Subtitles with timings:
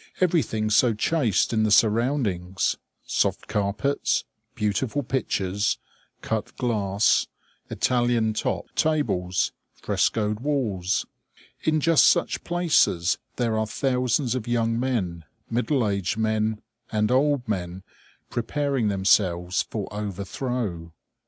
[0.19, 2.75] Everything so chaste in the surroundings!
[3.05, 4.23] Soft carpets,
[4.55, 5.77] beautiful pictures,
[6.23, 7.27] cut glass,
[7.69, 11.05] Italian top tables, frescoed walls.
[11.65, 17.47] In just such places there are thousands of young men, middle aged men, and old
[17.47, 17.83] men,
[18.31, 20.93] preparing themselves for overthrow.